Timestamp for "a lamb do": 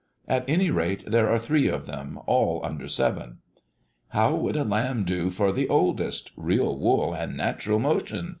4.55-5.29